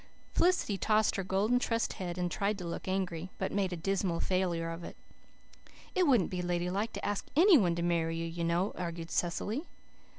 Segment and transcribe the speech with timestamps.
[0.33, 4.19] Felicity tossed her golden tressed head and tried to look angry, but made a dismal
[4.19, 4.97] failure of it.
[5.93, 9.67] "It wouldn't be ladylike to ask any one to marry you, you know," argued Cecily.